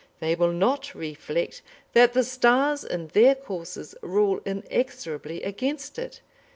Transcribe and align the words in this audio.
They 0.19 0.33
will 0.33 0.51
not 0.51 0.95
reflect 0.95 1.61
that 1.93 2.13
the 2.13 2.23
stars 2.23 2.83
in 2.83 3.09
their 3.09 3.35
courses 3.35 3.93
rule 4.01 4.41
inexorably 4.45 5.43
against 5.43 5.99
it. 5.99 6.21